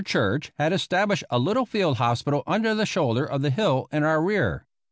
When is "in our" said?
3.91-4.19